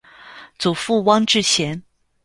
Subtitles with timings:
[0.57, 1.83] 祖父汪志贤。